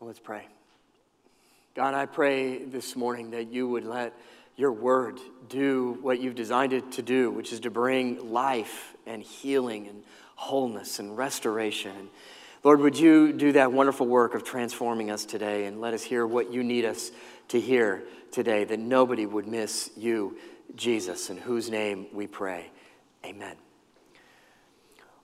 [0.00, 0.46] Let's pray.
[1.74, 4.12] God, I pray this morning that you would let
[4.56, 9.22] your word do what you've designed it to do, which is to bring life and
[9.22, 10.02] healing and
[10.34, 12.08] wholeness and restoration.
[12.62, 16.26] Lord, would you do that wonderful work of transforming us today and let us hear
[16.26, 17.10] what you need us
[17.48, 20.36] to hear today, that nobody would miss you,
[20.74, 22.70] Jesus, in whose name we pray.
[23.24, 23.56] Amen.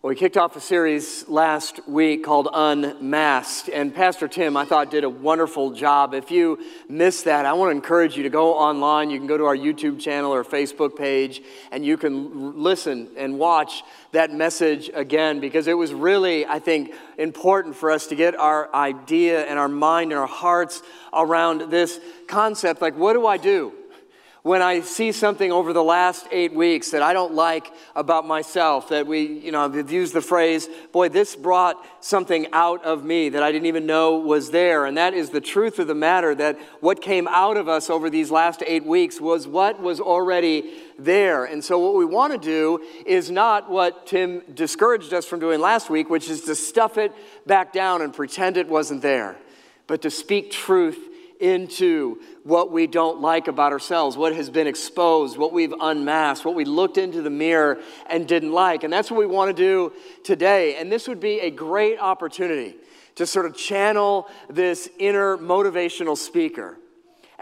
[0.03, 4.91] Well, we kicked off a series last week called Unmasked, and Pastor Tim, I thought,
[4.91, 6.13] did a wonderful job.
[6.13, 9.11] If you missed that, I want to encourage you to go online.
[9.11, 13.39] You can go to our YouTube channel or Facebook page, and you can listen and
[13.39, 18.35] watch that message again because it was really, I think, important for us to get
[18.35, 20.83] our idea and our mind and our hearts
[21.13, 22.83] around this concept.
[22.83, 23.73] Like, what do I do?
[24.43, 28.89] When I see something over the last eight weeks that I don't like about myself,
[28.89, 33.29] that we, you know, I've used the phrase, boy, this brought something out of me
[33.29, 34.85] that I didn't even know was there.
[34.85, 38.11] And that is the truth of the matter that what came out of us over
[38.11, 41.45] these last eight weeks was what was already there.
[41.45, 45.61] And so, what we want to do is not what Tim discouraged us from doing
[45.61, 47.13] last week, which is to stuff it
[47.47, 49.37] back down and pretend it wasn't there,
[49.87, 51.12] but to speak truth
[51.43, 56.55] into what we don't like about ourselves, what has been exposed, what we've unmasked, what
[56.55, 58.85] we looked into the mirror and didn't like.
[58.85, 60.77] And that's what we want to do today.
[60.77, 62.77] And this would be a great opportunity
[63.17, 66.79] to sort of channel this inner motivational speaker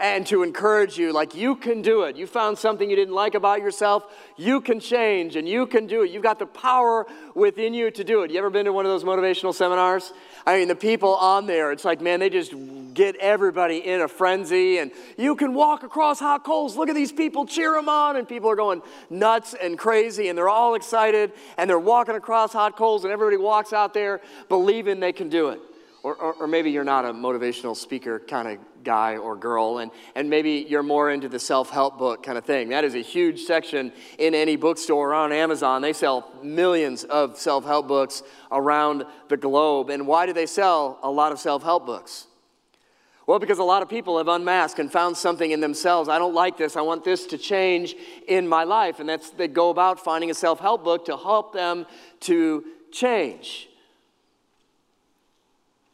[0.01, 2.15] and to encourage you like you can do it.
[2.15, 6.01] You found something you didn't like about yourself, you can change and you can do
[6.01, 6.09] it.
[6.09, 8.31] You've got the power within you to do it.
[8.31, 10.11] You ever been to one of those motivational seminars?
[10.45, 12.51] I mean, the people on there, it's like, man, they just
[12.93, 16.75] get everybody in a frenzy and you can walk across hot coals.
[16.75, 18.15] Look at these people, cheer them on.
[18.15, 22.53] And people are going nuts and crazy and they're all excited and they're walking across
[22.53, 25.59] hot coals and everybody walks out there believing they can do it.
[26.03, 29.91] Or, or, or, maybe you're not a motivational speaker kind of guy or girl, and,
[30.15, 32.69] and maybe you're more into the self help book kind of thing.
[32.69, 35.83] That is a huge section in any bookstore or on Amazon.
[35.83, 39.91] They sell millions of self help books around the globe.
[39.91, 42.25] And why do they sell a lot of self help books?
[43.27, 46.09] Well, because a lot of people have unmasked and found something in themselves.
[46.09, 46.75] I don't like this.
[46.75, 47.95] I want this to change
[48.27, 48.99] in my life.
[48.99, 51.85] And that's they go about finding a self help book to help them
[52.21, 53.69] to change.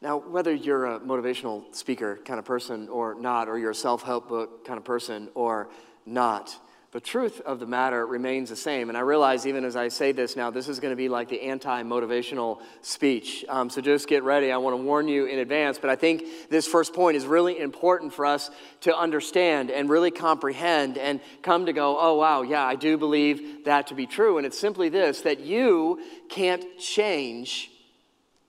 [0.02, 4.04] Now, whether you're a motivational speaker kind of person or not, or you're a self
[4.04, 5.70] help book kind of person or
[6.06, 6.56] not,
[6.98, 8.90] the truth of the matter remains the same.
[8.90, 11.30] And I realize even as I say this now, this is going to be like
[11.30, 13.46] the anti motivational speech.
[13.48, 14.52] Um, so just get ready.
[14.52, 15.78] I want to warn you in advance.
[15.78, 18.50] But I think this first point is really important for us
[18.82, 23.66] to understand and really comprehend and come to go, oh, wow, yeah, I do believe
[23.66, 24.40] that to be true.
[24.40, 27.70] And it's simply this that you can't change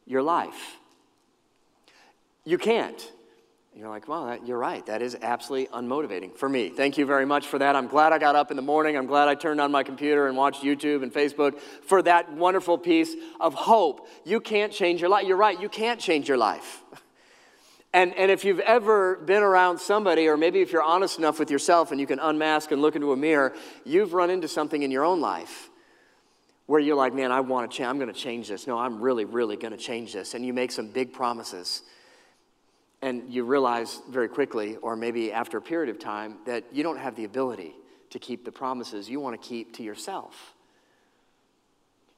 [0.07, 0.79] your life.
[2.47, 3.13] You can't.
[3.79, 4.85] You're like, well, that, you're right.
[4.87, 6.69] That is absolutely unmotivating for me.
[6.69, 7.77] Thank you very much for that.
[7.77, 8.97] I'm glad I got up in the morning.
[8.97, 12.77] I'm glad I turned on my computer and watched YouTube and Facebook for that wonderful
[12.77, 14.09] piece of hope.
[14.25, 15.29] You can't change your life.
[15.29, 15.61] You're right.
[15.61, 16.83] You can't change your life.
[17.93, 21.49] And, and if you've ever been around somebody, or maybe if you're honest enough with
[21.49, 24.91] yourself and you can unmask and look into a mirror, you've run into something in
[24.91, 25.71] your own life
[26.67, 27.87] where you're like, man, I want to change.
[27.87, 28.67] I'm going to change this.
[28.67, 30.35] No, I'm really, really going to change this.
[30.35, 31.83] And you make some big promises
[33.03, 36.99] and you realize very quickly, or maybe after a period of time, that you don't
[36.99, 37.75] have the ability
[38.11, 40.55] to keep the promises you want to keep to yourself.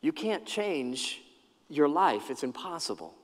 [0.00, 1.20] You can't change
[1.68, 3.14] your life, it's impossible.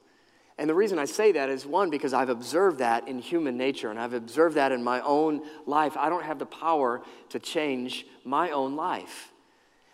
[0.59, 3.91] And the reason I say that is one, because I've observed that in human nature
[3.91, 5.97] and I've observed that in my own life.
[5.99, 9.33] I don't have the power to change my own life.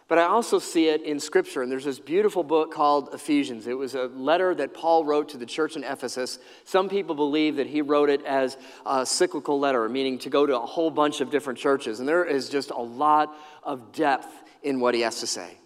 [0.09, 3.67] But I also see it in Scripture, and there's this beautiful book called Ephesians.
[3.67, 6.39] It was a letter that Paul wrote to the church in Ephesus.
[6.65, 10.61] Some people believe that he wrote it as a cyclical letter, meaning to go to
[10.61, 12.01] a whole bunch of different churches.
[12.01, 15.57] And there is just a lot of depth in what he has to say.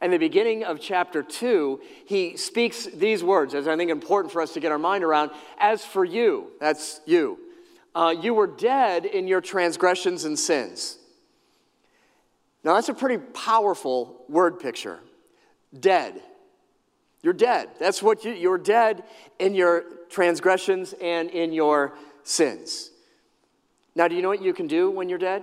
[0.00, 4.42] And the beginning of chapter 2, he speaks these words, as I think important for
[4.42, 5.30] us to get our mind around.
[5.58, 7.38] As for you, that's you,
[7.94, 10.98] uh, you were dead in your transgressions and sins.
[12.64, 15.00] Now, that's a pretty powerful word picture.
[15.78, 16.20] Dead.
[17.22, 17.70] You're dead.
[17.78, 19.04] That's what you, you're dead
[19.38, 22.90] in your transgressions and in your sins.
[23.94, 25.42] Now, do you know what you can do when you're dead?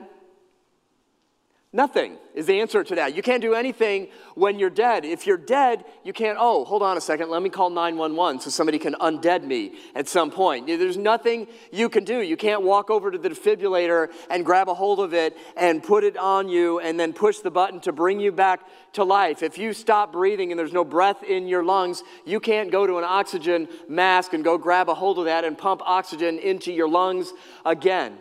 [1.72, 3.16] Nothing is the answer to that.
[3.16, 5.06] You can't do anything when you're dead.
[5.06, 8.50] If you're dead, you can't, oh, hold on a second, let me call 911 so
[8.50, 10.66] somebody can undead me at some point.
[10.66, 12.22] There's nothing you can do.
[12.24, 16.04] You can't walk over to the defibrillator and grab a hold of it and put
[16.04, 18.62] it on you and then push the button to bring you back
[18.94, 19.44] to life.
[19.44, 22.98] If you stop breathing and there's no breath in your lungs, you can't go to
[22.98, 26.90] an oxygen mask and go grab a hold of that and pump oxygen into your
[26.90, 27.32] lungs
[27.64, 28.18] again.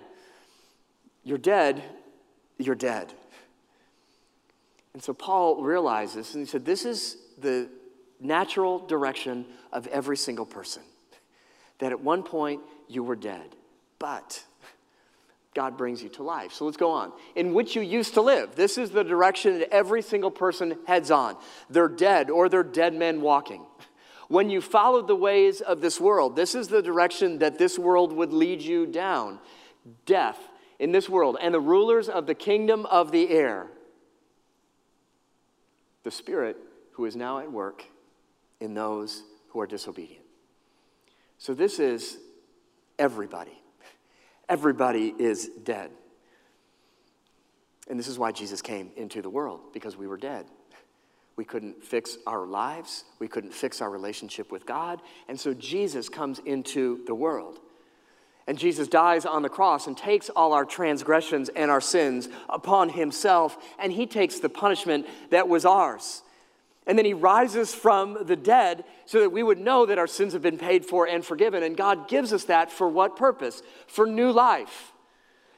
[1.25, 1.83] You're dead,
[2.59, 3.15] you're dead.
[4.99, 7.69] And so Paul realized this and he said, This is the
[8.19, 10.83] natural direction of every single person.
[11.79, 13.55] That at one point you were dead,
[14.01, 14.43] but
[15.55, 16.53] God brings you to life.
[16.53, 17.13] So let's go on.
[17.37, 18.57] In which you used to live.
[18.57, 21.37] This is the direction that every single person heads on.
[21.71, 23.65] They're dead or they're dead men walking.
[24.27, 28.13] When you followed the ways of this world, this is the direction that this world
[28.15, 29.39] would lead you down
[30.07, 30.41] death
[30.81, 33.69] in this world, and the rulers of the kingdom of the air
[36.05, 36.57] the Spirit
[36.93, 37.85] who is now at work
[38.61, 40.25] in those who are disobedient.
[41.39, 42.19] So this is
[42.99, 43.63] everybody.
[44.49, 45.91] Everybody is dead.
[47.89, 50.47] And this is why Jesus came into the world, because we were dead.
[51.37, 55.01] We couldn't fix our lives, we couldn't fix our relationship with God.
[55.29, 57.61] And so Jesus comes into the world.
[58.49, 62.89] And Jesus dies on the cross and takes all our transgressions and our sins upon
[62.89, 66.23] himself, and he takes the punishment that was ours.
[66.87, 70.33] And then he rises from the dead so that we would know that our sins
[70.33, 71.63] have been paid for and forgiven.
[71.63, 73.63] And God gives us that for what purpose?
[73.87, 74.95] For new life.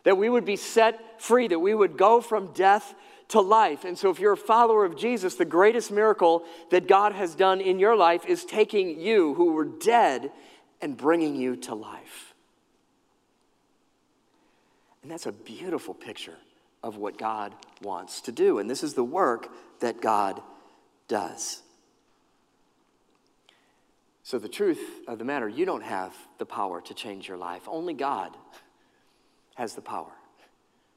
[0.02, 2.92] That we would be set free, that we would go from death
[3.28, 3.84] to life.
[3.84, 7.60] And so, if you're a follower of Jesus, the greatest miracle that God has done
[7.60, 10.32] in your life is taking you who were dead
[10.80, 12.29] and bringing you to life.
[15.02, 16.36] And that's a beautiful picture
[16.82, 18.58] of what God wants to do.
[18.58, 19.48] And this is the work
[19.80, 20.40] that God
[21.08, 21.62] does.
[24.22, 27.62] So, the truth of the matter, you don't have the power to change your life.
[27.66, 28.36] Only God
[29.56, 30.12] has the power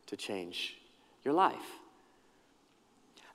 [0.08, 0.76] to change
[1.24, 1.56] your life.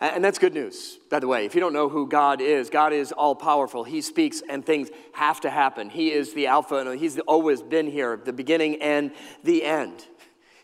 [0.01, 1.45] And that's good news, by the way.
[1.45, 3.83] If you don't know who God is, God is all powerful.
[3.83, 5.91] He speaks and things have to happen.
[5.91, 9.11] He is the Alpha and He's always been here, the beginning and
[9.43, 10.07] the end.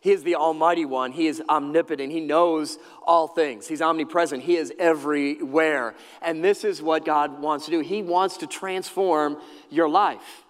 [0.05, 1.13] He is the Almighty One.
[1.13, 2.13] He is omnipotent.
[2.13, 3.67] He knows all things.
[3.67, 4.43] He's omnipresent.
[4.43, 5.95] He is everywhere.
[6.21, 7.81] And this is what God wants to do.
[7.81, 9.39] He wants to transform
[9.71, 10.45] your life.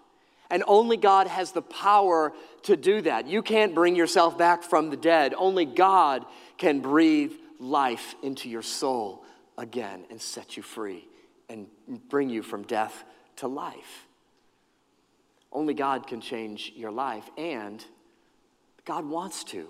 [0.51, 2.33] And only God has the power
[2.65, 3.29] to do that.
[3.29, 5.35] You can't bring yourself back from the dead.
[5.39, 6.27] Only God
[6.59, 9.23] can breathe life into your soul
[9.57, 11.07] again and set you free
[11.49, 11.69] and
[12.09, 13.05] bring you from death
[13.37, 14.09] to life.
[15.53, 17.85] Only God can change your life and
[18.85, 19.69] God wants to.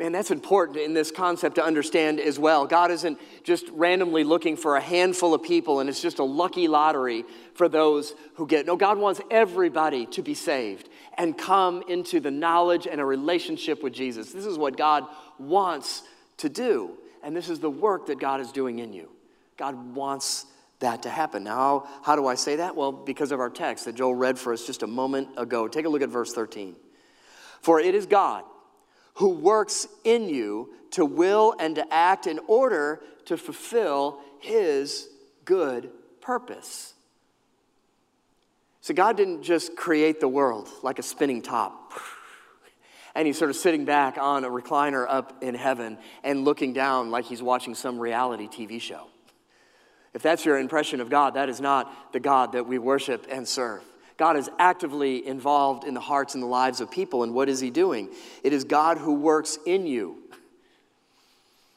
[0.00, 2.66] Man, that's important in this concept to understand as well.
[2.66, 6.68] God isn't just randomly looking for a handful of people and it's just a lucky
[6.68, 8.64] lottery for those who get.
[8.64, 10.88] No, God wants everybody to be saved
[11.18, 14.32] and come into the knowledge and a relationship with Jesus.
[14.32, 15.04] This is what God
[15.38, 16.02] wants
[16.38, 19.10] to do, and this is the work that God is doing in you.
[19.58, 20.46] God wants
[20.78, 21.44] that to happen.
[21.44, 22.74] Now, how do I say that?
[22.74, 25.68] Well, because of our text that Joel read for us just a moment ago.
[25.68, 26.74] Take a look at verse 13.
[27.60, 28.44] For it is God
[29.14, 35.08] who works in you to will and to act in order to fulfill his
[35.44, 35.90] good
[36.20, 36.94] purpose.
[38.80, 41.92] So, God didn't just create the world like a spinning top.
[43.14, 47.10] And he's sort of sitting back on a recliner up in heaven and looking down
[47.10, 49.08] like he's watching some reality TV show.
[50.14, 53.46] If that's your impression of God, that is not the God that we worship and
[53.46, 53.82] serve.
[54.20, 57.22] God is actively involved in the hearts and the lives of people.
[57.22, 58.10] And what is He doing?
[58.44, 60.18] It is God who works in you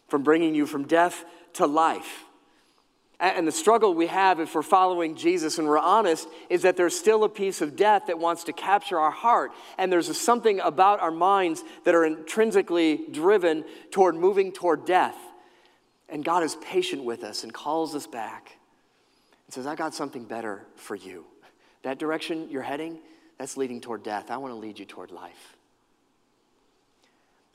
[0.10, 2.26] from bringing you from death to life.
[3.18, 7.00] And the struggle we have if we're following Jesus and we're honest is that there's
[7.00, 9.54] still a piece of death that wants to capture our heart.
[9.78, 15.16] And there's something about our minds that are intrinsically driven toward moving toward death.
[16.10, 18.58] And God is patient with us and calls us back
[19.48, 21.24] and says, I got something better for you.
[21.84, 23.00] That direction you're heading,
[23.38, 24.32] that's leading toward death.
[24.32, 25.58] I want to lead you toward life.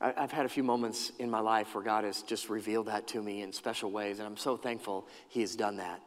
[0.00, 3.22] I've had a few moments in my life where God has just revealed that to
[3.22, 6.00] me in special ways, and I'm so thankful He has done that.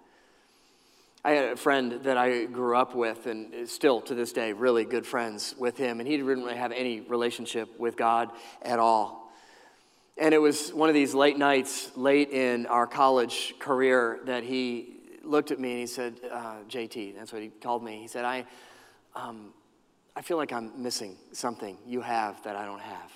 [1.23, 4.85] I had a friend that I grew up with, and still to this day, really
[4.85, 9.31] good friends with him, and he didn't really have any relationship with God at all.
[10.17, 15.00] And it was one of these late nights, late in our college career, that he
[15.23, 17.99] looked at me and he said, uh, JT, that's what he called me.
[17.99, 18.45] He said, I,
[19.15, 19.53] um,
[20.15, 23.11] I feel like I'm missing something you have that I don't have.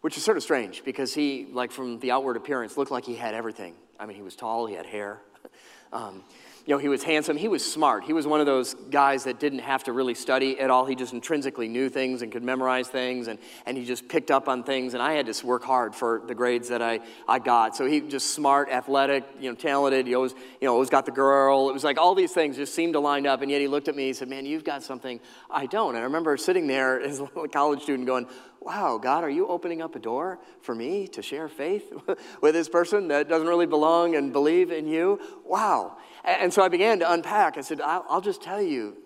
[0.00, 3.16] which is sort of strange because he, like from the outward appearance, looked like he
[3.16, 3.74] had everything.
[3.98, 5.20] I mean, he was tall, he had hair.
[5.92, 6.24] Um,
[6.66, 8.02] you know, he was handsome, he was smart.
[8.02, 10.84] He was one of those guys that didn't have to really study at all.
[10.84, 14.48] He just intrinsically knew things and could memorize things, and, and he just picked up
[14.48, 14.92] on things.
[14.92, 17.76] And I had to work hard for the grades that I, I got.
[17.76, 20.08] So he just smart, athletic, you know, talented.
[20.08, 21.70] He always, you know, always got the girl.
[21.70, 23.42] It was like all these things just seemed to line up.
[23.42, 25.90] And yet he looked at me and said, Man, you've got something I don't.
[25.90, 28.26] And I remember sitting there as a college student going,
[28.60, 31.92] wow, God, are you opening up a door for me to share faith
[32.40, 35.20] with this person that doesn't really belong and believe in you?
[35.44, 35.96] Wow.
[36.24, 37.56] And so I began to unpack.
[37.56, 38.96] I said, I'll just tell you,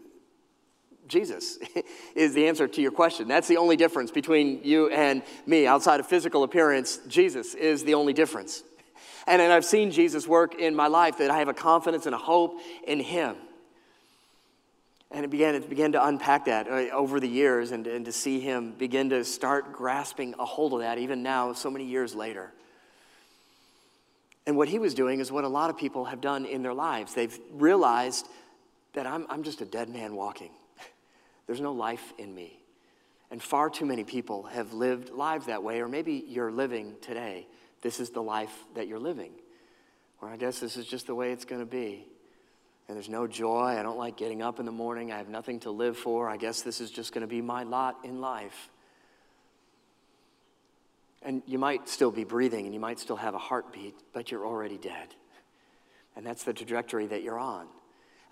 [1.06, 1.58] Jesus
[2.14, 3.28] is the answer to your question.
[3.28, 5.66] That's the only difference between you and me.
[5.66, 8.62] Outside of physical appearance, Jesus is the only difference.
[9.26, 12.14] And, and I've seen Jesus work in my life that I have a confidence and
[12.14, 13.36] a hope in Him.
[15.12, 18.12] And it began, it began to unpack that uh, over the years and, and to
[18.12, 22.14] see him begin to start grasping a hold of that, even now, so many years
[22.14, 22.52] later.
[24.46, 26.74] And what he was doing is what a lot of people have done in their
[26.74, 27.14] lives.
[27.14, 28.26] They've realized
[28.92, 30.50] that I'm, I'm just a dead man walking,
[31.46, 32.56] there's no life in me.
[33.32, 37.46] And far too many people have lived lives that way, or maybe you're living today.
[37.80, 39.30] This is the life that you're living.
[40.20, 42.06] Or I guess this is just the way it's going to be
[42.90, 43.76] and there's no joy.
[43.78, 45.12] I don't like getting up in the morning.
[45.12, 46.28] I have nothing to live for.
[46.28, 48.68] I guess this is just going to be my lot in life.
[51.22, 54.44] And you might still be breathing and you might still have a heartbeat, but you're
[54.44, 55.06] already dead.
[56.16, 57.68] And that's the trajectory that you're on.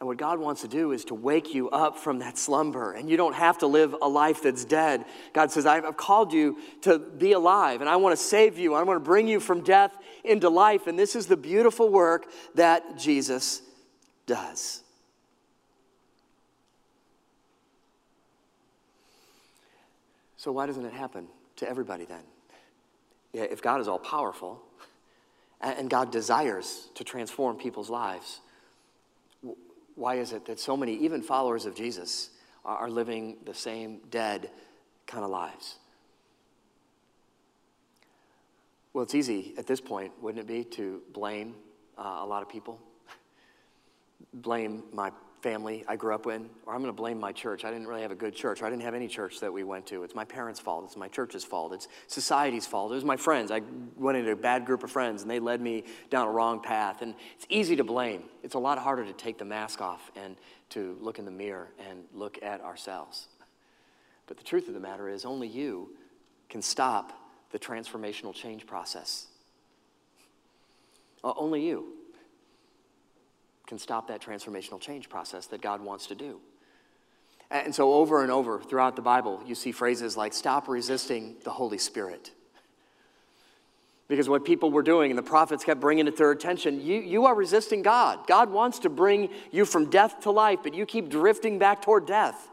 [0.01, 2.91] And what God wants to do is to wake you up from that slumber.
[2.91, 5.05] And you don't have to live a life that's dead.
[5.35, 8.75] God says, I've called you to be alive, and I want to save you.
[8.75, 10.89] I want to bring you from death into life.
[10.89, 13.63] And this is the beautiful work that Jesus
[14.29, 14.83] does.
[20.37, 22.23] So, why doesn't it happen to everybody then?
[23.33, 24.63] If God is all powerful
[25.61, 28.41] and God desires to transform people's lives,
[29.97, 32.31] why is it that so many, even followers of Jesus,
[32.65, 34.51] are living the same dead
[35.07, 35.77] kind of lives?
[38.93, 41.55] Well, it's easy at this point, wouldn't it be, to blame
[41.99, 42.81] uh, a lot of people?
[44.33, 45.11] Blame my
[45.41, 47.65] family I grew up in, or I'm going to blame my church.
[47.65, 48.61] I didn't really have a good church.
[48.61, 50.03] or I didn't have any church that we went to.
[50.03, 50.85] It's my parents' fault.
[50.85, 51.73] It's my church's fault.
[51.73, 52.93] It's society's fault.
[52.93, 53.51] It was my friends.
[53.51, 53.63] I
[53.97, 57.03] went into a bad group of friends, and they led me down a wrong path.
[57.03, 58.25] And it's easy to blame.
[58.43, 60.37] It's a lot harder to take the mask off and
[60.71, 63.29] to look in the mirror and look at ourselves.
[64.27, 65.91] But the truth of the matter is, only you
[66.49, 67.13] can stop
[67.51, 69.27] the transformational change process.
[71.25, 71.98] Uh, only you
[73.69, 76.41] can stop that transformational change process that God wants to do.
[77.51, 81.51] And so, over and over throughout the Bible, you see phrases like, stop resisting the
[81.51, 82.33] Holy Spirit.
[84.09, 87.01] Because what people were doing, and the prophets kept bringing it to their attention, you,
[87.01, 88.27] you are resisting God.
[88.27, 92.07] God wants to bring you from death to life, but you keep drifting back toward
[92.07, 92.49] death.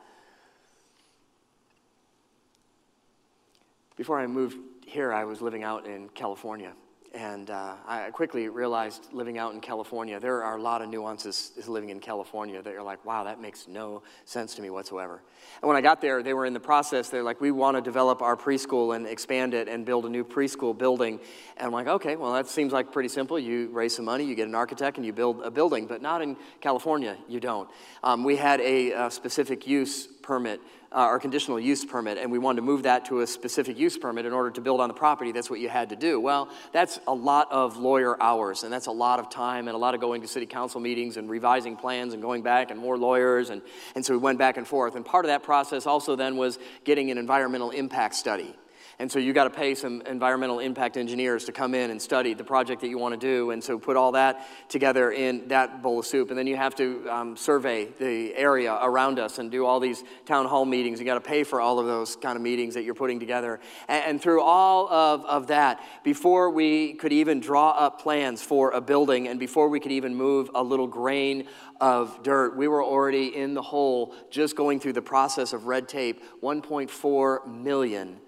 [3.95, 6.74] Before I moved here, I was living out in California.
[7.15, 11.53] And uh, I quickly realized living out in California, there are a lot of nuances
[11.65, 15.22] living in California that you're like, wow, that makes no sense to me whatsoever.
[15.62, 17.81] And when I got there, they were in the process, they're like, we want to
[17.81, 21.22] develop our preschool and expand it and build a new preschool building.
[21.55, 23.39] And I'm like, okay, well, that seems like pretty simple.
[23.39, 25.88] You raise some money, you get an architect, and you build a building.
[25.88, 27.69] But not in California, you don't.
[28.03, 30.60] Um, we had a, a specific use permit
[30.95, 33.97] uh, our conditional use permit, and we wanted to move that to a specific use
[33.97, 35.33] permit in order to build on the property.
[35.33, 36.21] That's what you had to do.
[36.21, 39.77] Well, that's a lot of lawyer hours, and that's a lot of time and a
[39.77, 42.97] lot of going to city council meetings and revising plans and going back and more
[42.97, 43.49] lawyers.
[43.49, 43.61] And,
[43.93, 44.95] and so we went back and forth.
[44.95, 48.55] And part of that process also then was getting an environmental impact study.
[48.97, 52.33] And so you got to pay some environmental impact engineers to come in and study
[52.33, 53.51] the project that you want to do.
[53.51, 56.29] And so put all that together in that bowl of soup.
[56.29, 60.03] And then you have to um, survey the area around us and do all these
[60.25, 60.99] town hall meetings.
[60.99, 63.59] You got to pay for all of those kind of meetings that you're putting together.
[63.89, 68.71] And, and through all of, of that, before we could even draw up plans for
[68.71, 71.47] a building and before we could even move a little grain
[71.81, 72.55] of dirt.
[72.55, 76.23] We were already in the hole just going through the process of red tape.
[76.41, 78.21] 1.4 million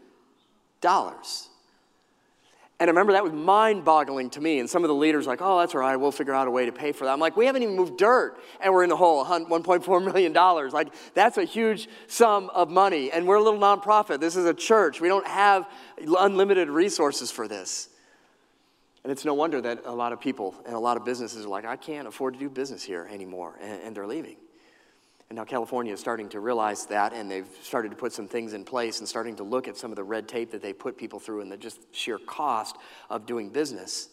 [0.82, 1.50] dollars.
[2.80, 4.60] And I remember that was mind boggling to me.
[4.60, 6.52] And some of the leaders were like, oh, that's all right, we'll figure out a
[6.52, 7.12] way to pay for that.
[7.12, 10.34] I'm like, we haven't even moved dirt and we're in the hole, $1.4 million.
[10.34, 13.12] Like, that's a huge sum of money.
[13.12, 14.20] And we're a little nonprofit.
[14.20, 15.02] This is a church.
[15.02, 15.68] We don't have
[15.98, 17.90] unlimited resources for this.
[19.04, 21.50] And it's no wonder that a lot of people and a lot of businesses are
[21.50, 23.58] like, I can't afford to do business here anymore.
[23.60, 24.36] And, and they're leaving.
[25.30, 28.54] And now California is starting to realize that, and they've started to put some things
[28.54, 30.98] in place and starting to look at some of the red tape that they put
[30.98, 32.78] people through and the just sheer cost
[33.10, 34.10] of doing business.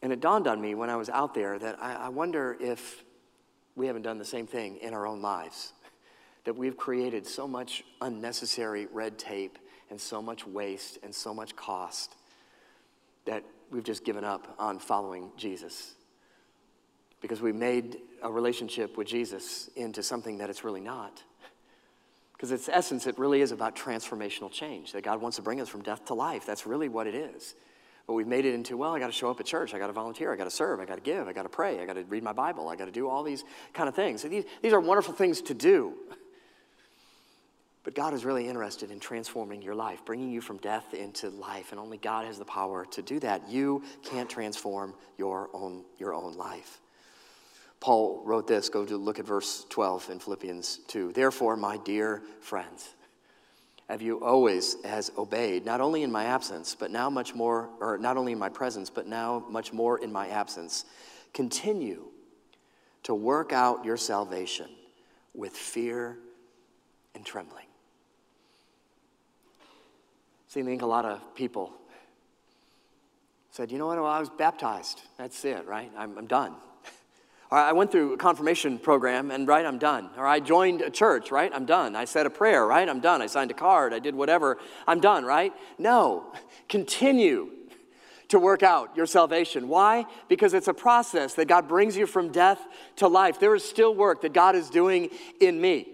[0.00, 3.02] And it dawned on me when I was out there that I, I wonder if
[3.74, 5.72] we haven't done the same thing in our own lives.
[6.44, 9.58] That we've created so much unnecessary red tape
[9.90, 12.14] and so much waste and so much cost
[13.26, 15.94] that we've just given up on following Jesus
[17.20, 21.22] because we made a relationship with Jesus into something that it's really not.
[22.32, 25.68] Because its essence, it really is about transformational change, that God wants to bring us
[25.68, 26.46] from death to life.
[26.46, 27.56] That's really what it is.
[28.06, 29.88] But we've made it into, well, I got to show up at church, I got
[29.88, 31.84] to volunteer, I got to serve, I got to give, I got to pray, I
[31.84, 33.42] got to read my Bible, I got to do all these
[33.74, 34.22] kind of things.
[34.22, 35.94] These, these are wonderful things to do.
[37.84, 41.70] But God is really interested in transforming your life, bringing you from death into life,
[41.70, 43.48] and only God has the power to do that.
[43.48, 46.82] You can't transform your own, your own life.
[47.80, 48.68] Paul wrote this.
[48.68, 51.12] Go to look at verse 12 in Philippians 2.
[51.12, 52.94] Therefore, my dear friends,
[53.88, 57.96] have you always as obeyed, not only in my absence, but now much more, or
[57.96, 60.84] not only in my presence, but now much more in my absence,
[61.32, 62.04] continue
[63.04, 64.68] to work out your salvation
[65.34, 66.18] with fear
[67.14, 67.64] and trembling.
[70.48, 71.72] See, I think a lot of people
[73.50, 75.02] said, you know what, well, I was baptized.
[75.16, 75.90] That's it, right?
[75.96, 76.54] I'm, I'm done.
[77.50, 80.10] Or I went through a confirmation program and, right, I'm done.
[80.16, 81.50] Or I joined a church, right?
[81.54, 81.96] I'm done.
[81.96, 82.88] I said a prayer, right?
[82.88, 83.22] I'm done.
[83.22, 83.94] I signed a card.
[83.94, 84.58] I did whatever.
[84.86, 85.52] I'm done, right?
[85.78, 86.32] No.
[86.68, 87.50] Continue
[88.28, 89.68] to work out your salvation.
[89.68, 90.04] Why?
[90.28, 92.60] Because it's a process that God brings you from death
[92.96, 93.40] to life.
[93.40, 95.08] There is still work that God is doing
[95.40, 95.88] in me.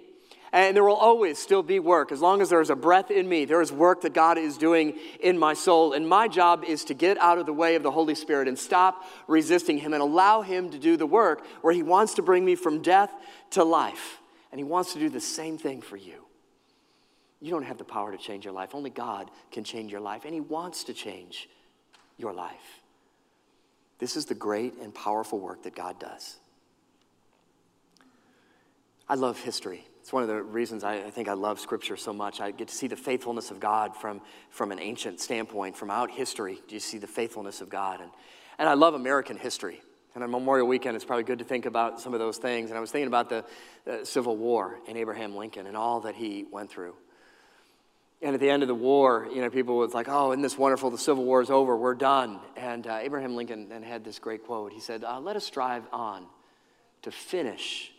[0.54, 2.12] And there will always still be work.
[2.12, 4.56] As long as there is a breath in me, there is work that God is
[4.56, 5.94] doing in my soul.
[5.94, 8.56] And my job is to get out of the way of the Holy Spirit and
[8.56, 12.44] stop resisting Him and allow Him to do the work where He wants to bring
[12.44, 13.12] me from death
[13.50, 14.20] to life.
[14.52, 16.24] And He wants to do the same thing for you.
[17.40, 18.76] You don't have the power to change your life.
[18.76, 21.48] Only God can change your life, and He wants to change
[22.16, 22.80] your life.
[23.98, 26.36] This is the great and powerful work that God does.
[29.08, 29.84] I love history.
[30.04, 32.38] It's one of the reasons I, I, think I love Scripture so much.
[32.38, 34.20] I get to see the faithfulness of God from,
[34.50, 36.58] from an ancient standpoint, from out history.
[36.68, 38.02] Do you see the faithfulness of God?
[38.02, 38.10] And,
[38.58, 39.80] and I love American history.
[40.14, 42.68] And on Memorial Weekend, it's probably good to think about some of those things.
[42.68, 46.44] And I was thinking about the, Civil War and Abraham Lincoln and all that he
[46.52, 46.94] went through.
[48.20, 50.58] And at the end of the war, you know, people was like, oh, isn't this
[50.58, 50.90] wonderful?
[50.90, 51.78] The Civil War is over.
[51.78, 52.40] We're done.
[52.58, 54.74] And uh, Abraham Lincoln then had this great quote.
[54.74, 56.26] He said, uh, let us strive on
[57.00, 57.90] to finish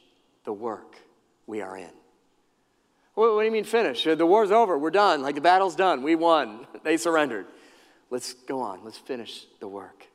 [0.43, 0.97] the work
[1.47, 1.91] we are in.
[3.13, 4.03] What, do you mean finish?
[4.03, 4.77] The war's over.
[4.77, 5.21] We're done.
[5.21, 6.03] Like the battle's done.
[6.03, 6.67] We won.
[6.83, 7.47] They surrendered.
[8.11, 8.83] Let's go on.
[8.83, 10.05] Let's finish the work.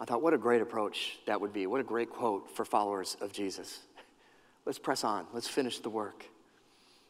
[0.00, 1.68] I thought, what a great approach that would be.
[1.68, 3.80] What a great quote for followers of Jesus.
[4.64, 5.26] Let's press on.
[5.32, 6.24] Let's finish the work.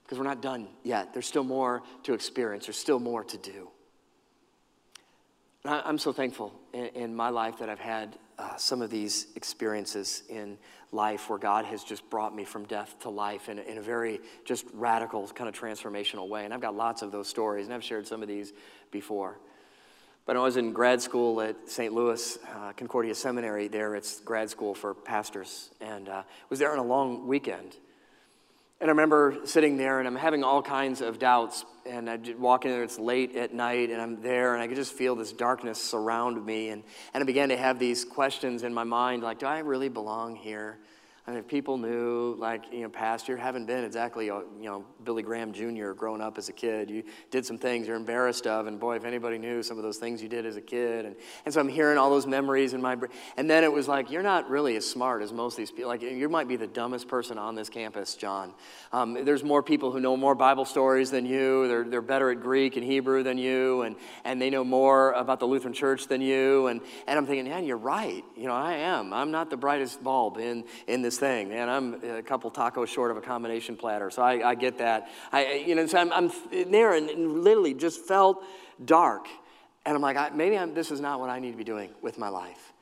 [0.03, 1.15] Because we're not done yet.
[1.15, 3.69] There's still more to experience, there's still more to do.
[5.71, 10.57] I'm so thankful in, my life that I've had uh, some of these experiences in
[10.93, 14.21] life where God has just brought me from death to life in, in a very
[14.47, 16.47] just radical, kind of transformational way.
[16.47, 18.55] And I've got lots of those stories, and I've shared some of these
[18.91, 19.39] before.
[20.25, 21.93] But I was in grad school at St.
[21.93, 23.69] Louis uh, Concordia Seminary.
[23.69, 27.77] There, it's grad school for pastors, and uh, was there on a long weekend.
[28.81, 31.65] And I remember sitting there and I'm having all kinds of doubts.
[31.85, 34.77] And I walk in there, it's late at night, and I'm there, and I could
[34.77, 36.69] just feel this darkness surround me.
[36.69, 39.89] And, and I began to have these questions in my mind like, do I really
[39.89, 40.79] belong here?
[41.29, 44.65] I mean, if people knew, like, you know, Pastor, you haven't been exactly, a, you
[44.65, 45.91] know, Billy Graham Jr.
[45.91, 46.89] growing up as a kid.
[46.89, 49.99] You did some things you're embarrassed of, and boy, if anybody knew some of those
[49.99, 51.05] things you did as a kid.
[51.05, 53.13] And, and so I'm hearing all those memories in my brain.
[53.37, 55.89] And then it was like, you're not really as smart as most of these people.
[55.89, 58.55] Like, you might be the dumbest person on this campus, John.
[58.91, 61.69] Um, there's more people who know more Bible stories than you.
[61.69, 65.41] They're, they're better at Greek and Hebrew than you, and, and they know more about
[65.41, 66.69] the Lutheran church than you.
[66.69, 68.25] And, and I'm thinking, yeah, you're right.
[68.35, 69.13] You know, I am.
[69.13, 71.69] I'm not the brightest bulb in, in this thing, man.
[71.69, 75.09] I'm a couple tacos short of a combination platter, so I, I get that.
[75.33, 76.31] I, you know, so I'm, I'm
[76.71, 78.45] there and, literally just felt
[78.85, 79.27] dark.
[79.85, 81.91] And I'm like, I, maybe I'm, this is not what I need to be doing
[82.03, 82.73] with my life.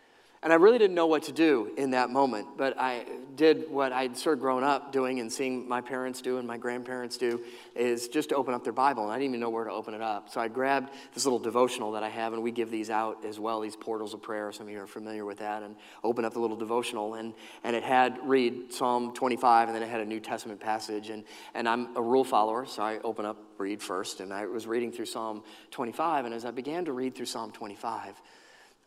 [0.47, 3.05] And I really didn't know what to do in that moment, but I
[3.35, 6.57] did what I'd sort of grown up doing and seeing my parents do and my
[6.57, 7.41] grandparents do
[7.75, 9.03] is just to open up their Bible.
[9.03, 10.31] And I didn't even know where to open it up.
[10.31, 13.41] So I grabbed this little devotional that I have, and we give these out as
[13.41, 14.53] well, these portals of prayer.
[14.53, 15.65] Some of you are familiar with that.
[15.65, 19.83] And open up the little devotional, and, and it had read Psalm 25, and then
[19.83, 21.11] it had a New Testament passage.
[21.11, 24.21] And, and I'm a rule follower, so I open up, read first.
[24.21, 27.51] And I was reading through Psalm 25, and as I began to read through Psalm
[27.51, 28.23] 25,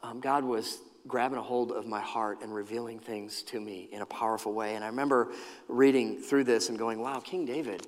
[0.01, 4.01] um, God was grabbing a hold of my heart and revealing things to me in
[4.01, 4.75] a powerful way.
[4.75, 5.31] And I remember
[5.67, 7.87] reading through this and going, wow, King David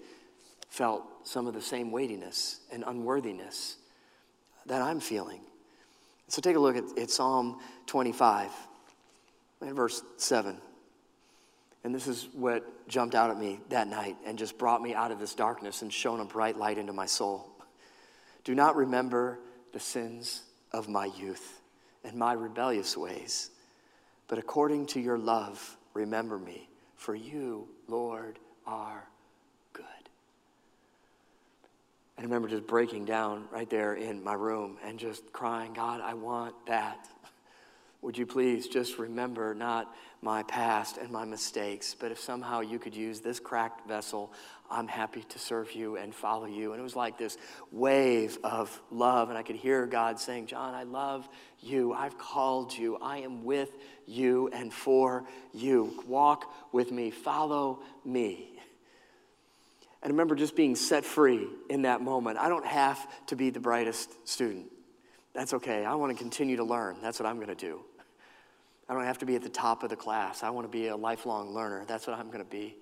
[0.69, 3.78] felt some of the same weightiness and unworthiness
[4.65, 5.41] that I'm feeling.
[6.28, 8.52] So take a look at, at Psalm 25
[9.62, 10.58] and verse 7.
[11.84, 15.12] And this is what jumped out at me that night and just brought me out
[15.12, 17.50] of this darkness and shone a bright light into my soul.
[18.43, 19.39] Do not remember
[19.74, 21.61] the sins of my youth
[22.03, 23.49] and my rebellious ways,
[24.27, 29.07] but according to your love, remember me, for you, Lord, are
[29.73, 29.85] good.
[32.17, 36.13] I remember just breaking down right there in my room and just crying, God, I
[36.13, 37.07] want that.
[38.01, 42.79] Would you please just remember not my past and my mistakes, but if somehow you
[42.79, 44.31] could use this cracked vessel,
[44.71, 46.71] I'm happy to serve you and follow you.
[46.71, 47.38] And it was like this
[47.71, 51.27] wave of love, and I could hear God saying, John, I love
[51.60, 51.93] you.
[51.93, 52.97] I've called you.
[53.01, 53.69] I am with
[54.07, 56.03] you and for you.
[56.07, 58.47] Walk with me, follow me.
[60.01, 62.39] And I remember just being set free in that moment.
[62.39, 64.65] I don't have to be the brightest student.
[65.34, 65.86] That's okay.
[65.86, 66.97] I want to continue to learn.
[67.01, 67.81] That's what I'm going to do.
[68.89, 70.43] I don't have to be at the top of the class.
[70.43, 71.86] I want to be a lifelong learner.
[71.88, 72.75] That's what I'm going to be.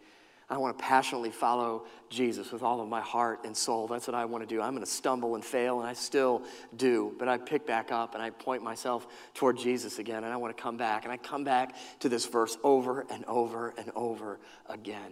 [0.52, 3.88] I want to passionately follow Jesus with all of my heart and soul.
[3.88, 4.62] That's what I want to do.
[4.62, 6.42] I'm going to stumble and fail, and I still
[6.76, 7.14] do.
[7.20, 10.56] But I pick back up and I point myself toward Jesus again, and I want
[10.56, 11.04] to come back.
[11.04, 15.12] And I come back to this verse over and over and over again.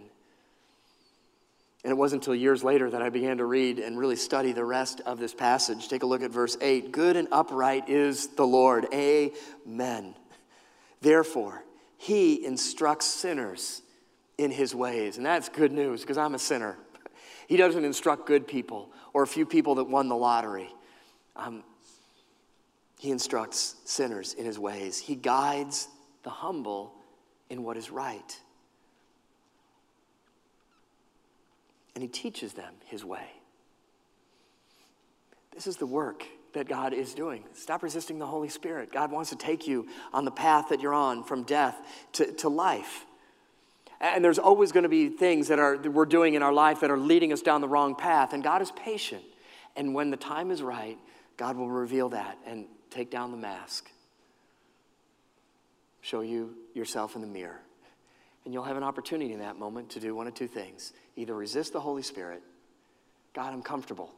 [1.84, 4.64] And it wasn't until years later that I began to read and really study the
[4.64, 5.88] rest of this passage.
[5.88, 6.90] Take a look at verse 8.
[6.90, 8.88] Good and upright is the Lord.
[8.92, 10.16] Amen.
[11.00, 11.62] Therefore,
[11.96, 13.82] he instructs sinners
[14.38, 15.16] in his ways.
[15.16, 16.78] And that's good news because I'm a sinner.
[17.48, 20.68] He doesn't instruct good people or a few people that won the lottery.
[21.34, 21.64] Um,
[22.98, 24.98] he instructs sinners in his ways.
[24.98, 25.88] He guides
[26.22, 26.94] the humble
[27.50, 28.40] in what is right.
[31.94, 33.26] And he teaches them his way.
[35.52, 37.44] This is the work that God is doing.
[37.54, 38.92] Stop resisting the Holy Spirit.
[38.92, 41.76] God wants to take you on the path that you're on from death
[42.12, 43.04] to, to life.
[44.00, 46.80] And there's always going to be things that, are, that we're doing in our life
[46.80, 48.32] that are leading us down the wrong path.
[48.32, 49.24] And God is patient.
[49.76, 50.98] And when the time is right,
[51.36, 53.90] God will reveal that and take down the mask,
[56.00, 57.60] show you yourself in the mirror.
[58.44, 61.34] And you'll have an opportunity in that moment to do one of two things either
[61.34, 62.40] resist the Holy Spirit,
[63.34, 64.12] God, I'm comfortable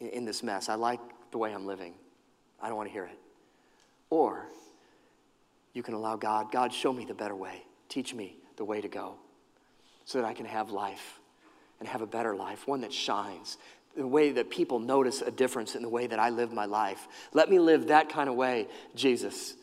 [0.00, 0.70] in this mess.
[0.70, 1.92] I like the way I'm living.
[2.62, 3.18] I don't want to hear it.
[4.08, 4.46] Or
[5.74, 7.62] you can allow God, God, show me the better way.
[7.88, 9.14] Teach me the way to go
[10.04, 11.18] so that I can have life
[11.78, 13.56] and have a better life, one that shines,
[13.96, 17.08] the way that people notice a difference in the way that I live my life.
[17.32, 19.54] Let me live that kind of way, Jesus,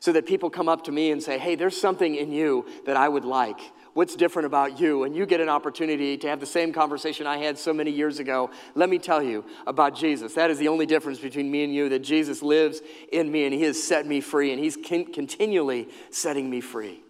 [0.00, 2.96] so that people come up to me and say, hey, there's something in you that
[2.96, 3.60] I would like.
[3.92, 5.04] What's different about you?
[5.04, 8.20] And you get an opportunity to have the same conversation I had so many years
[8.20, 8.50] ago.
[8.74, 10.32] Let me tell you about Jesus.
[10.32, 12.80] That is the only difference between me and you that Jesus lives
[13.12, 17.02] in me and he has set me free and he's continually setting me free.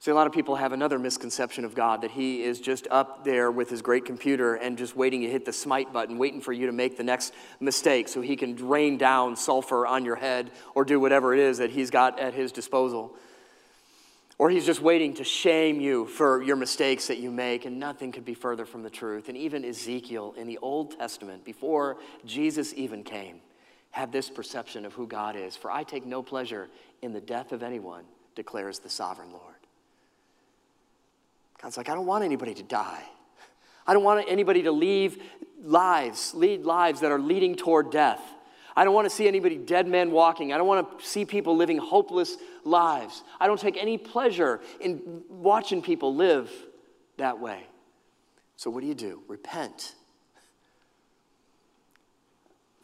[0.00, 3.22] See, a lot of people have another misconception of God that He is just up
[3.22, 6.54] there with His great computer and just waiting to hit the smite button, waiting for
[6.54, 10.52] you to make the next mistake so He can rain down sulfur on your head
[10.74, 13.14] or do whatever it is that He's got at His disposal.
[14.38, 18.10] Or He's just waiting to shame you for your mistakes that you make, and nothing
[18.10, 19.28] could be further from the truth.
[19.28, 23.42] And even Ezekiel in the Old Testament, before Jesus even came,
[23.90, 25.56] had this perception of who God is.
[25.56, 26.70] For I take no pleasure
[27.02, 29.56] in the death of anyone, declares the sovereign Lord.
[31.62, 33.02] God's like, I don't want anybody to die.
[33.86, 35.22] I don't want anybody to leave
[35.62, 38.20] lives, lead lives that are leading toward death.
[38.76, 40.52] I don't want to see anybody dead men walking.
[40.52, 43.22] I don't want to see people living hopeless lives.
[43.38, 46.50] I don't take any pleasure in watching people live
[47.18, 47.66] that way.
[48.56, 49.22] So, what do you do?
[49.28, 49.94] Repent.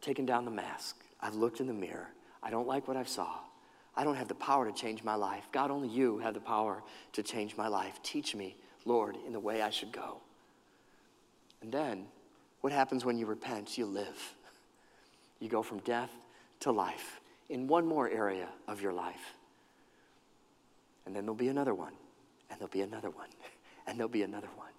[0.00, 0.96] Taken down the mask.
[1.20, 2.08] I've looked in the mirror.
[2.42, 3.28] I don't like what I saw.
[3.94, 5.48] I don't have the power to change my life.
[5.52, 7.98] God, only you have the power to change my life.
[8.02, 10.18] Teach me Lord, in the way I should go.
[11.60, 12.06] And then,
[12.60, 13.76] what happens when you repent?
[13.76, 14.34] You live.
[15.40, 16.10] You go from death
[16.60, 17.20] to life
[17.50, 19.34] in one more area of your life.
[21.04, 21.92] And then there'll be another one,
[22.48, 23.28] and there'll be another one,
[23.86, 24.70] and there'll be another one.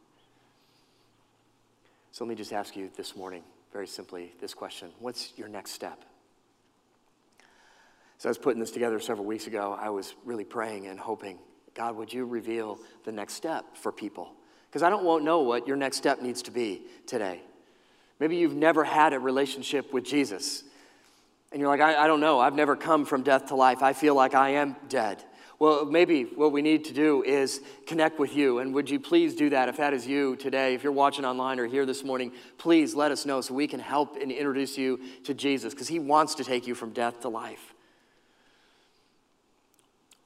[2.12, 5.72] So let me just ask you this morning, very simply, this question What's your next
[5.72, 6.04] step?
[8.18, 9.78] So I was putting this together several weeks ago.
[9.80, 11.38] I was really praying and hoping
[11.78, 14.32] God, would you reveal the next step for people?
[14.68, 17.40] Because I don't know what your next step needs to be today.
[18.20, 20.64] Maybe you've never had a relationship with Jesus.
[21.52, 22.40] And you're like, I, I don't know.
[22.40, 23.84] I've never come from death to life.
[23.84, 25.24] I feel like I am dead.
[25.60, 28.58] Well, maybe what we need to do is connect with you.
[28.58, 30.74] And would you please do that if that is you today?
[30.74, 33.80] If you're watching online or here this morning, please let us know so we can
[33.80, 37.30] help and introduce you to Jesus because he wants to take you from death to
[37.30, 37.74] life.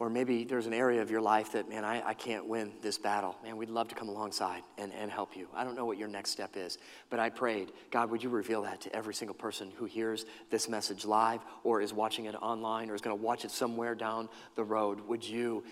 [0.02, 2.98] Or maybe there's an area of your life that, man, I, I can't win this
[2.98, 3.36] battle.
[3.44, 5.48] Man, we'd love to come alongside and, and help you.
[5.54, 6.80] I don't know what your next step is,
[7.12, 10.68] but I prayed, God, would you reveal that to every single person who hears this
[10.68, 14.28] message live or is watching it online or is going to watch it somewhere down
[14.56, 15.02] the road?
[15.02, 15.64] Would you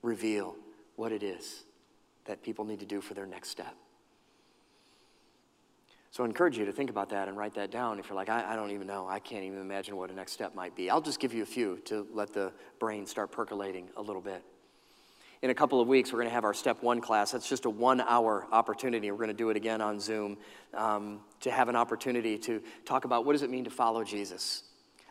[0.00, 0.56] reveal
[0.94, 1.64] what it is
[2.24, 3.76] that people need to do for their next step?
[6.10, 8.28] So I encourage you to think about that and write that down if you're like,
[8.28, 9.06] I, I, don't even know.
[9.06, 10.88] I can't even imagine what a next step might be.
[10.88, 14.42] I'll just give you a few to let the brain start percolating a little bit.
[15.42, 17.32] In a couple of weeks, we're going to have our step one class.
[17.32, 19.10] That's just a one hour opportunity.
[19.10, 20.38] We're going to do it again on Zoom
[20.72, 24.62] um, to have an opportunity to talk about what does it mean to follow Jesus?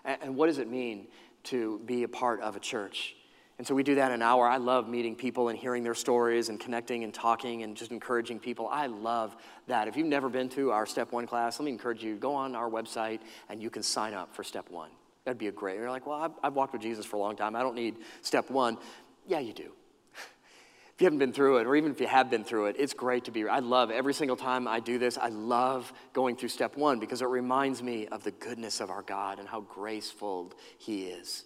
[0.04, 1.08] And, and what does it mean
[1.46, 3.16] to be a part of a church?
[3.58, 4.48] And so we do that an hour.
[4.48, 8.40] I love meeting people and hearing their stories and connecting and talking and just encouraging
[8.40, 8.68] people.
[8.70, 9.36] I love
[9.68, 9.88] that.
[9.88, 12.54] If you've never been to our Step One class, let me encourage you go on
[12.54, 14.90] our website and you can sign up for Step One.
[15.24, 15.78] That'd be a great.
[15.78, 17.56] You're like, well, I've, I've walked with Jesus for a long time.
[17.56, 18.78] I don't need Step One.
[19.26, 19.64] Yeah, you do.
[20.14, 22.94] if you haven't been through it, or even if you have been through it, it's
[22.94, 23.48] great to be.
[23.48, 25.18] I love every single time I do this.
[25.18, 29.02] I love going through Step One because it reminds me of the goodness of our
[29.02, 31.46] God and how graceful He is.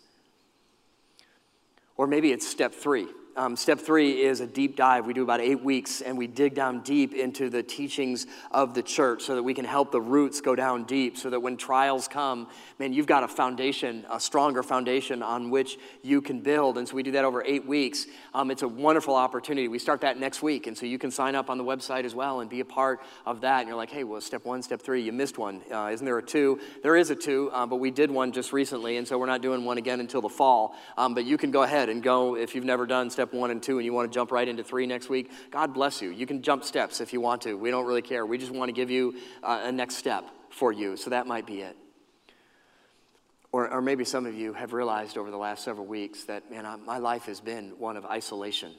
[1.99, 3.09] Or maybe it's step three.
[3.35, 5.05] Um, step three is a deep dive.
[5.05, 8.81] We do about eight weeks and we dig down deep into the teachings of the
[8.81, 12.07] church so that we can help the roots go down deep so that when trials
[12.07, 12.47] come,
[12.79, 16.77] man, you've got a foundation, a stronger foundation on which you can build.
[16.77, 18.07] And so we do that over eight weeks.
[18.33, 19.67] Um, it's a wonderful opportunity.
[19.67, 20.67] We start that next week.
[20.67, 23.01] And so you can sign up on the website as well and be a part
[23.25, 23.59] of that.
[23.59, 25.61] And you're like, hey, well, step one, step three, you missed one.
[25.71, 26.59] Uh, isn't there a two?
[26.83, 28.97] There is a two, uh, but we did one just recently.
[28.97, 30.75] And so we're not doing one again until the fall.
[30.97, 33.62] Um, but you can go ahead and go if you've never done step one and
[33.62, 35.29] two and you want to jump right into three next week.
[35.51, 36.10] God bless you.
[36.10, 37.55] You can jump steps if you want to.
[37.55, 38.25] We don't really care.
[38.25, 40.95] We just want to give you uh, a next step for you.
[40.95, 41.75] So that might be it.
[43.51, 46.65] Or, or maybe some of you have realized over the last several weeks that, man,
[46.65, 48.71] I, my life has been one of isolation,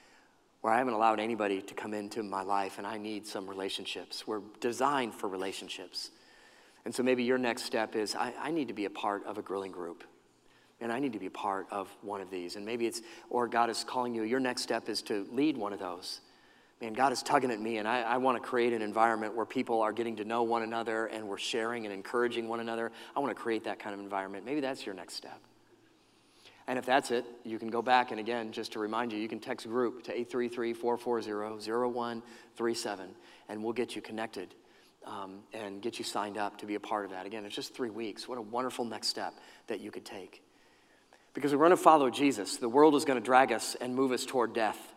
[0.60, 4.26] where I haven't allowed anybody to come into my life and I need some relationships.
[4.26, 6.10] We're designed for relationships.
[6.84, 9.38] And so maybe your next step is I, I need to be a part of
[9.38, 10.04] a grilling group.
[10.80, 12.56] And I need to be part of one of these.
[12.56, 15.72] And maybe it's, or God is calling you, your next step is to lead one
[15.72, 16.20] of those
[16.80, 19.46] man, God is tugging at me, and I, I want to create an environment where
[19.46, 22.92] people are getting to know one another and we're sharing and encouraging one another.
[23.16, 24.44] I want to create that kind of environment.
[24.44, 25.40] Maybe that's your next step.
[26.68, 29.28] And if that's it, you can go back and again, just to remind you, you
[29.28, 31.32] can text group to 833 440
[31.90, 33.08] 0137
[33.48, 34.54] and we'll get you connected
[35.06, 37.24] um, and get you signed up to be a part of that.
[37.24, 38.28] Again, it's just three weeks.
[38.28, 39.32] What a wonderful next step
[39.66, 40.42] that you could take.
[41.38, 44.10] Because we're going to follow Jesus, the world is going to drag us and move
[44.10, 44.92] us toward death.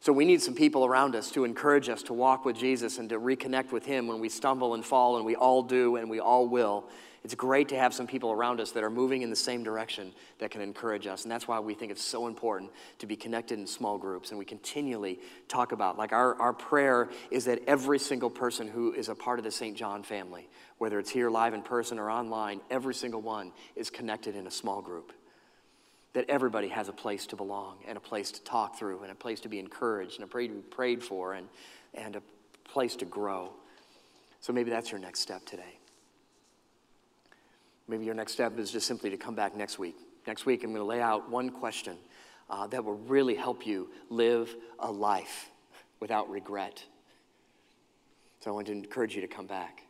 [0.00, 3.10] So we need some people around us to encourage us to walk with Jesus and
[3.10, 6.18] to reconnect with Him when we stumble and fall, and we all do and we
[6.18, 6.88] all will.
[7.24, 10.14] It's great to have some people around us that are moving in the same direction
[10.38, 11.24] that can encourage us.
[11.24, 14.30] And that's why we think it's so important to be connected in small groups.
[14.30, 18.94] And we continually talk about, like, our, our prayer is that every single person who
[18.94, 19.76] is a part of the St.
[19.76, 24.36] John family, whether it's here live in person or online, every single one is connected
[24.36, 25.12] in a small group
[26.16, 29.14] that everybody has a place to belong and a place to talk through and a
[29.14, 31.46] place to be encouraged and a place to be prayed for and,
[31.92, 32.22] and a
[32.64, 33.52] place to grow.
[34.40, 35.78] So maybe that's your next step today.
[37.86, 39.94] Maybe your next step is just simply to come back next week.
[40.26, 41.98] Next week, I'm going to lay out one question
[42.48, 45.50] uh, that will really help you live a life
[46.00, 46.82] without regret.
[48.40, 49.85] So I want to encourage you to come back.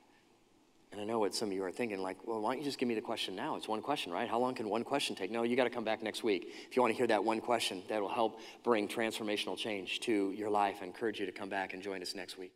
[0.97, 2.79] And I know what some of you are thinking, like, well, why don't you just
[2.79, 3.57] give me the question now?
[3.57, 4.27] It's one question, right?
[4.27, 5.31] How long can one question take?
[5.31, 6.55] No, you got to come back next week.
[6.71, 10.33] If you want to hear that one question, that will help bring transformational change to
[10.35, 10.77] your life.
[10.81, 12.55] I encourage you to come back and join us next week.